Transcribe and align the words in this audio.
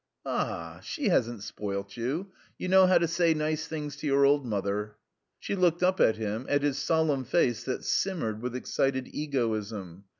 "Ah, 0.25 0.79
she 0.81 1.09
hasn't 1.09 1.43
spoilt 1.43 1.95
you. 1.95 2.31
You 2.57 2.69
know 2.69 2.87
how 2.87 2.97
to 2.97 3.07
say 3.07 3.35
nice 3.35 3.67
things 3.67 3.95
to 3.97 4.07
your 4.07 4.25
old 4.25 4.43
mother." 4.47 4.95
She 5.39 5.53
looked 5.55 5.83
up 5.83 5.99
at 5.99 6.15
him, 6.17 6.47
at 6.49 6.63
his 6.63 6.79
solemn 6.79 7.23
face 7.23 7.63
that 7.65 7.83
simmered 7.85 8.41
with 8.41 8.55
excited 8.55 9.07
egoism. 9.13 10.05